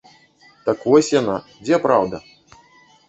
Так 0.69 0.87
вось 0.89 1.11
яна, 1.21 1.35
дзе 1.65 1.81
праўда? 1.87 2.25